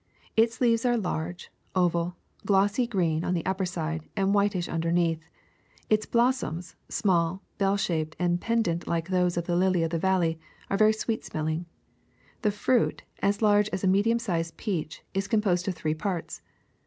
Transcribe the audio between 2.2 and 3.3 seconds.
glossy green